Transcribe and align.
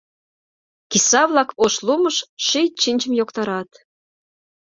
Киса-влак 0.89 1.49
ош 1.63 1.73
лумыш 1.85 2.17
ший 2.45 2.67
чинчым 2.81 3.13
йоктарат. 3.19 3.69